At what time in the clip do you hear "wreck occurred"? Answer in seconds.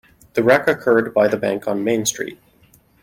0.41-1.13